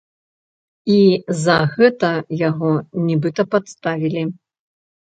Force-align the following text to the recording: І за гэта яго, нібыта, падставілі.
І 0.93 0.95
за 1.43 1.57
гэта 1.75 2.11
яго, 2.49 2.73
нібыта, 3.07 3.41
падставілі. 3.55 4.31